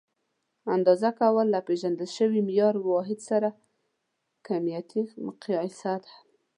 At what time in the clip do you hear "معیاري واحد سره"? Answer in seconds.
2.47-3.49